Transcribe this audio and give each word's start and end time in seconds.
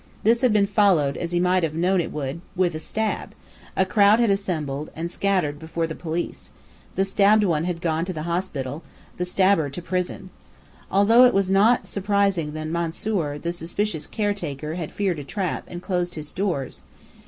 This 0.23 0.41
had 0.41 0.51
been 0.51 0.65
followed, 0.65 1.15
as 1.15 1.31
he 1.31 1.39
might 1.39 1.61
have 1.61 1.75
known 1.75 2.01
it 2.01 2.11
would, 2.11 2.41
with 2.55 2.73
a 2.73 2.79
stab; 2.79 3.35
a 3.77 3.85
crowd 3.85 4.19
had 4.19 4.31
assembled, 4.31 4.89
and 4.95 5.11
scattered 5.11 5.59
before 5.59 5.85
the 5.85 5.93
police; 5.93 6.49
the 6.95 7.05
stabbed 7.05 7.43
one 7.43 7.65
had 7.65 7.81
gone 7.83 8.03
to 8.05 8.21
hospital, 8.23 8.81
the 9.17 9.25
stabber 9.25 9.69
to 9.69 9.79
prison. 9.79 10.31
Altogether 10.89 11.27
it 11.27 11.35
was 11.35 11.51
not 11.51 11.85
surprising 11.85 12.53
that 12.53 12.63
Mansoor, 12.65 13.37
the 13.37 13.53
suspicious 13.53 14.07
caretaker, 14.07 14.73
had 14.73 14.91
feared 14.91 15.19
a 15.19 15.23
trap, 15.23 15.65
and 15.67 15.83
closed 15.83 16.15
his 16.15 16.31
doors. 16.31 16.81